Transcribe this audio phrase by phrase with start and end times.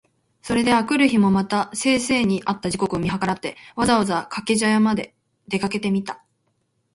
[0.41, 5.13] それで翌日（あくるひ）もまた先生に会った時刻を見計らって、わざわざ掛茶屋（かけぢゃや）まで
[5.47, 6.23] 出かけてみた。